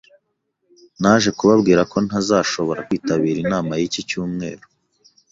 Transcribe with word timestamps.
Naje 1.01 1.29
kubabwira 1.37 1.81
ko 1.91 1.97
ntazashobora 2.05 2.85
kwitabira 2.87 3.37
inama 3.45 3.71
y'iki 3.79 4.01
cyumweru. 4.09 4.63